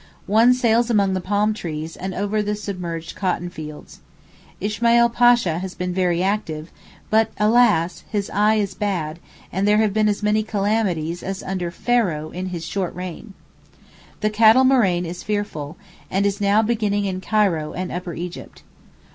One 0.25 0.55
sails 0.55 0.89
among 0.89 1.13
the 1.13 1.21
palm 1.21 1.53
trees 1.53 1.95
and 1.95 2.15
over 2.15 2.41
the 2.41 2.55
submerged 2.55 3.15
cotton 3.15 3.49
fields. 3.51 3.99
Ismail 4.59 5.09
Pasha 5.09 5.59
has 5.59 5.75
been 5.75 5.93
very 5.93 6.23
active, 6.23 6.71
but, 7.11 7.29
alas! 7.37 8.03
his 8.09 8.27
'eye 8.31 8.55
is 8.55 8.73
bad,' 8.73 9.19
and 9.51 9.67
there 9.67 9.77
have 9.77 9.93
been 9.93 10.09
as 10.09 10.23
many 10.23 10.41
calamities 10.41 11.21
as 11.21 11.43
under 11.43 11.69
Pharaoh 11.69 12.31
in 12.31 12.47
his 12.47 12.65
short 12.65 12.95
reign. 12.95 13.35
The 14.21 14.31
cattle 14.31 14.63
murrain 14.63 15.05
is 15.05 15.21
fearful, 15.21 15.77
and 16.09 16.25
is 16.25 16.41
now 16.41 16.63
beginning 16.63 17.05
in 17.05 17.21
Cairo 17.21 17.73
and 17.73 17.91
Upper 17.91 18.15
Egypt. 18.15 18.63